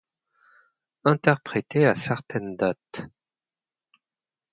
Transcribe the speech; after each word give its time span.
Interprétée 1.03 1.85
à 1.85 1.93
certaines 1.93 2.55
dates. 2.57 3.03